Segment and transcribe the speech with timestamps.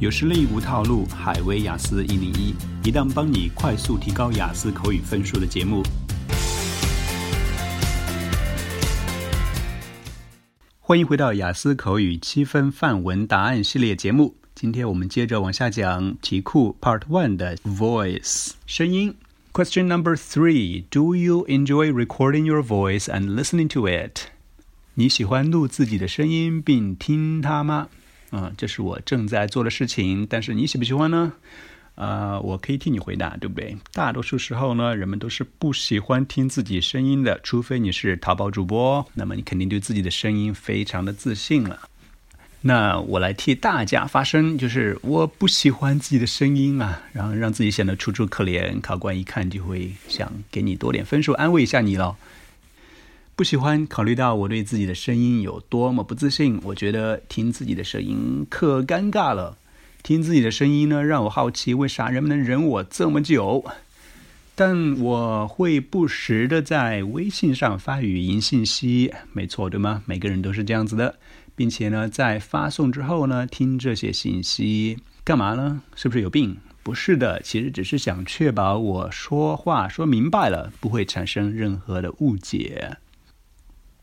[0.00, 5.82] 有实力无套路，海威雅思一零一，一档帮你快速提高雅思口语分数的节目。
[10.78, 14.34] 欢迎回到雅思口语七分范文答案系列节目。
[14.54, 19.14] 今天我们接着往下讲题库 Part One 的 Voice 声音。
[19.52, 24.28] Question number three: Do you enjoy recording your voice and listening to it?
[24.94, 27.88] 你喜欢录自己的声音并听它吗？
[28.30, 31.32] 啊，这是我正在做的事情，但是你喜不喜欢呢？
[31.96, 33.76] 啊，我可以替你回答，对不对？
[33.92, 41.80] 大多数时候呢，人们都是不喜欢听自己声音的，除非你是淘宝主播，那么你肯定对自己的声音非常的自信了。
[42.62, 52.16] 那我来替大家发声，就是我不喜欢自己的声音啊，然后让自己显得楚楚可怜，考官一看就会想给你多点分数，安慰一下你喽。
[53.40, 59.56] 不喜欢考虑到我对自己的声音有多么不自信，我觉得听自己的声音可尴尬了。
[60.02, 63.64] 听自己的声音呢，让我好奇为啥人们能忍我这么久。
[64.54, 70.02] 但我会不时的在微信上发语音信息，没错对吗？
[70.04, 71.14] 每个人都是这样子的，
[71.56, 75.80] 并且呢，在发送之后呢，听这些信息干嘛呢？
[75.94, 76.58] 是不是有病？
[76.82, 82.98] 不是的，其实只是想确保我说话说明白了，不会产生任何的误解。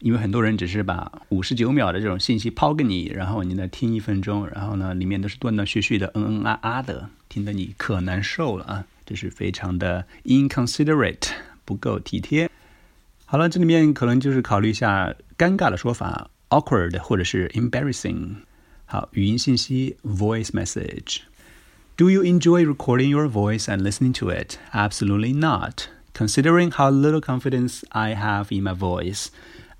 [0.00, 8.84] 因为很多人只是把五十九秒的这种信息抛给你，然后你呢听一分钟，然后呢里面都是断断续续的嗯嗯啊啊的，听得你可难受了啊！
[9.06, 11.30] 这是非常的 inconsiderate，
[11.64, 12.50] 不够体贴。
[13.24, 18.36] 好了，这里面可能就是考虑一下尴尬的说法，awkward 或者是 embarrassing。
[18.84, 24.56] 好，语音信息 voice message。Do you enjoy recording your voice and listening to it?
[24.72, 25.84] Absolutely not.
[26.14, 29.28] Considering how little confidence I have in my voice.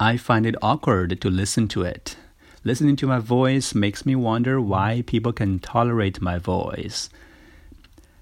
[0.00, 2.16] I find it awkward to listen to it.
[2.64, 7.08] Listening to my voice makes me wonder why people can tolerate my voice.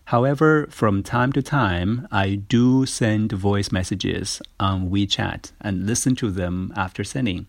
[0.08, 6.30] However, from time to time, I do send voice messages on WeChat and listen to
[6.30, 7.46] them after sending,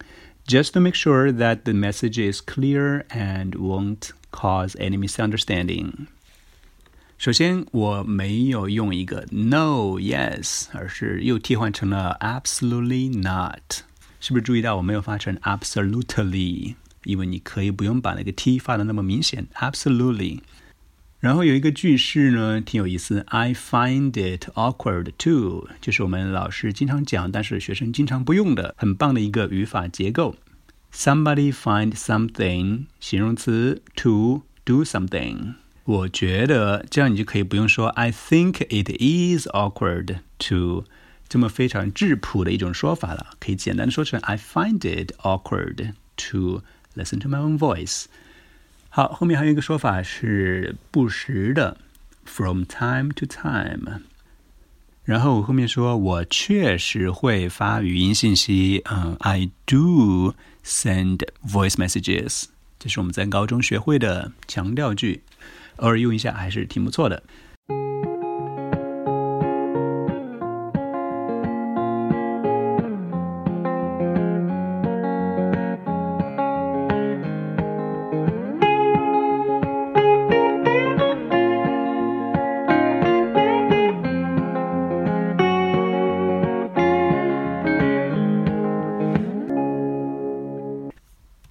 [0.47, 6.07] just to make sure that the message is clear and won't cause any misunderstanding.
[7.17, 13.83] 首先，我没有用一个 no yes，而是又替换成了 absolutely not。
[14.19, 16.75] 是不是注意到我没有发成 absolutely？
[17.03, 20.39] 因为你可以不用把那个 t 发的那么明显，absolutely。
[21.19, 30.35] 然后有一个句式呢，挺有意思，I find it awkward too，就是我们老师经常讲，但是学生经常不用的，很棒的一个语法结构。
[30.93, 35.55] Somebody find something，形容词 to do something。
[35.83, 40.85] 我觉得这样你就可以不用说 I think it is awkward to。
[41.29, 45.93] 这么非常质朴的一种说法了，可以简单的说成 I find it awkward
[46.29, 46.61] to
[46.95, 48.05] listen to my own voice。
[48.89, 51.77] 好，后面还有一个说法是不时的，
[52.23, 54.01] from time to time。
[55.03, 62.45] 然后后面说我确实会发语音信息，嗯，I do send voice messages。
[62.79, 65.23] 这是我们在高中学会的强调句，
[65.77, 67.21] 偶尔用一下还是挺不错的。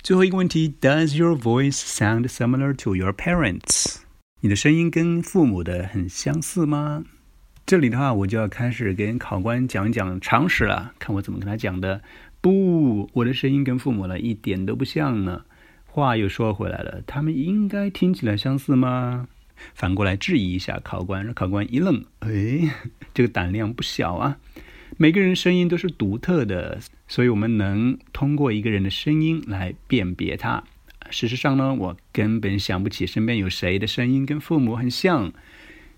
[0.09, 3.97] 最后一个问题，Does your voice sound similar to your parents？
[4.41, 7.03] 你的声音跟父母的很相似吗？
[7.67, 12.01] 这里的话，我就要开始跟考官讲讲常识了，看我怎么跟他讲的。
[12.41, 15.43] 不，我的声音跟父母呢一点都不像呢。
[15.85, 19.27] 话又说回来了，他们应该听起来相似吗？
[19.75, 22.73] 反过来质疑一下考官，让考官一愣，哎，
[23.13, 24.39] 这个胆量不小啊。
[24.97, 30.63] 每个人声音都是独特的，所以我们能通过一个人的声音来辨别他。
[31.09, 35.31] 事实上呢，我根本想不起身边有谁的声音跟父母很像。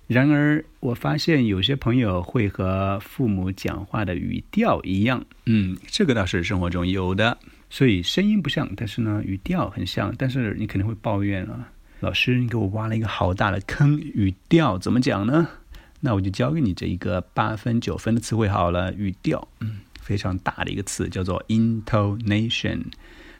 [0.07, 5.25] 然而，我发现有些朋友会和父母讲话的语调一样。
[5.45, 7.37] 嗯，这个倒是生活中有的。
[7.69, 10.13] 所以声音不像，但是呢，语调很像。
[10.17, 11.71] 但是你肯定会抱怨啊，
[12.01, 15.47] 老师，你给我挖了一个好大的坑，语调怎么讲呢？
[16.01, 22.85] 那我就教给你这一个八分九分的词汇好了，语调，嗯，非常大的一个词叫做 intonation，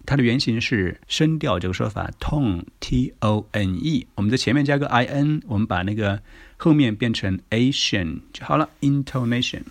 [0.06, 6.22] 它的原型是声调这个说法，tone t o n e，我们在前面加个 i n，我们把那个
[6.58, 9.63] 后面变成 ation 就好了，intonation。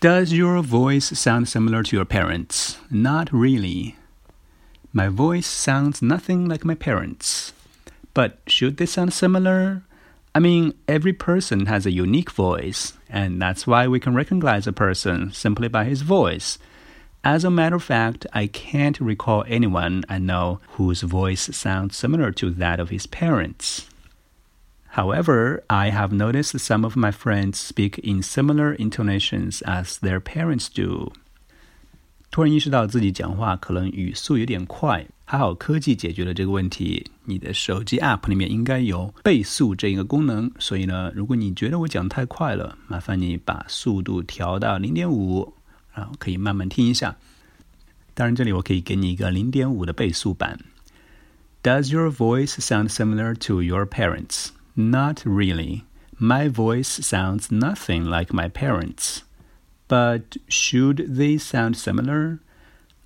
[0.00, 2.74] Does your voice sound similar to your parents?
[2.90, 3.94] Not really.
[4.92, 7.52] My voice sounds nothing like my parents.
[8.12, 9.82] But should they sound similar?
[10.33, 14.73] I mean, every person has a unique voice, and that's why we can recognize a
[14.73, 16.59] person simply by his voice.
[17.23, 22.31] As a matter of fact, I can't recall anyone I know whose voice sounds similar
[22.33, 23.87] to that of his parents.
[24.93, 30.69] However, I have noticed some of my friends speak in similar intonations as their parents
[30.69, 31.11] do.
[32.31, 37.05] 突然意识到自己讲话可能语速有点快， 还好科技解决了这个问题。
[37.25, 45.53] 你的手机 App 里面应该有倍速这一个功能，所以呢，如果你觉得我讲太快了，麻烦你把速度调到零点五。
[45.91, 47.17] 然后可以慢慢听一下。
[48.13, 50.59] 当然，这里我可以给你一个零点五的倍速版。
[51.61, 54.49] Does your voice sound similar to your parents?
[54.75, 55.81] Not really.
[56.17, 59.23] My voice sounds nothing like my parents.
[59.89, 62.39] But should they sound similar?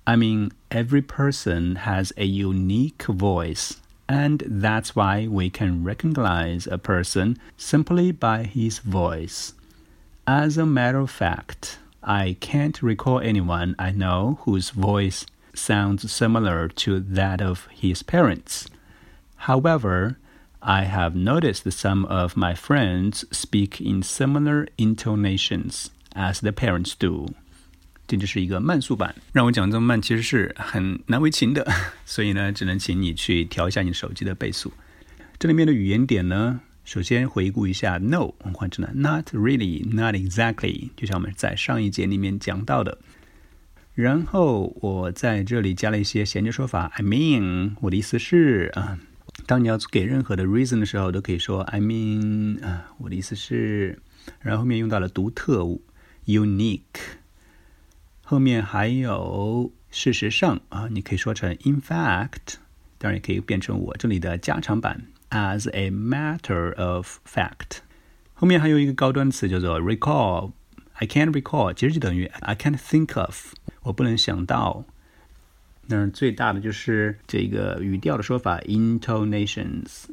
[0.04, 3.77] I mean, every person has a unique voice,
[4.07, 9.53] and that's why we can recognize a person simply by his voice.
[10.27, 16.69] As a matter of fact, I can't recall anyone I know whose voice sounds similar
[16.69, 18.69] to that of his parents.
[19.35, 20.17] However,
[20.61, 27.27] I have noticed some of my friends speak in similar intonations as the parents do.
[28.09, 31.65] 这就是一个慢速版，让我讲这么慢，其实是很难为情的，
[32.05, 34.73] 所以呢，只能请你去调一下你手机的倍速。
[35.37, 42.97] 这里面的语言点呢，首先回顾一下，no 换成了 not really, not exactly，就像我们在上一节里面讲到的。
[43.93, 48.97] 然后我在这里加了一些衔接说法，I mean，我的意思是啊，
[49.45, 53.99] 当你要给任何的 reason 的时候，都可以说 I mean，啊，我的意思是，
[54.41, 55.83] 然后后面用到了独特物
[56.25, 56.81] ，unique，
[58.29, 62.57] 后面还有事实上啊，你可以说成 in fact，
[62.99, 65.01] 当然也可以变成我这里的加长版。
[65.31, 67.79] as a matter of fact。
[68.35, 70.51] 后面还有一个高端词叫做 recall。
[70.93, 74.85] I can't recall，其实就等于 I can't think of，我不能想到。
[75.87, 80.03] 那最大的就是这个语调的说法 intonations。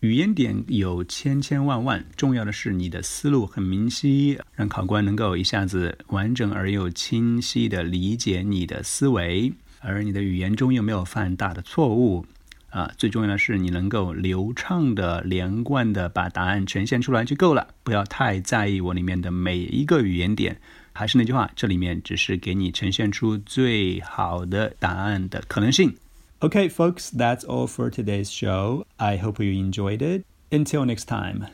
[0.00, 12.24] 语言点有千千万万，重要的是你的思路很明晰，让考官能够一下子完整而又清晰的理解你的思维，而你的语言中又没有犯大的错误。
[12.70, 20.60] 啊，最重要的是你能够流畅的、连贯的把答案呈现出来就够了，不要太在意我里面的每一个语言点。
[20.92, 25.96] 还是那句话，这里面只是给你呈现出最好的答案的可能性。
[26.40, 28.86] Okay, folks, that's all for today's show.
[28.96, 30.24] I hope you enjoyed it.
[30.52, 31.48] Until next time.